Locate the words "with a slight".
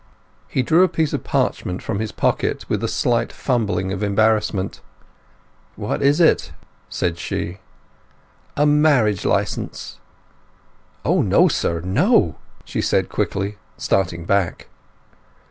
2.67-3.31